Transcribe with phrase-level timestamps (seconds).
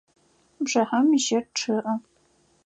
[0.63, 1.93] Бжыхьэм жьыр чъыӏэ.